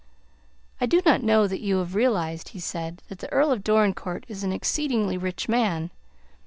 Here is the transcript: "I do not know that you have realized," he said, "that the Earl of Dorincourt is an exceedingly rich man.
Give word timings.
"I 0.81 0.87
do 0.87 0.99
not 1.05 1.21
know 1.21 1.45
that 1.45 1.61
you 1.61 1.77
have 1.77 1.93
realized," 1.93 2.49
he 2.49 2.59
said, 2.59 3.03
"that 3.09 3.19
the 3.19 3.31
Earl 3.31 3.51
of 3.51 3.63
Dorincourt 3.63 4.25
is 4.27 4.43
an 4.43 4.51
exceedingly 4.51 5.15
rich 5.15 5.47
man. 5.47 5.91